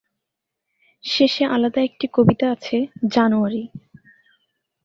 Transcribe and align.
শেষে 1.03 1.43
আলাদা 1.45 1.79
একটি 1.81 2.05
কবিতা 2.13 2.45
আছে 2.51 2.77
‘জানুয়ারি’। 3.11 3.63